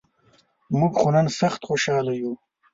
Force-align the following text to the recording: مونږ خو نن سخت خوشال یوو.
مونږ 0.77 0.93
خو 0.99 1.07
نن 1.15 1.27
سخت 1.39 1.61
خوشال 1.67 2.05
یوو. 2.19 2.33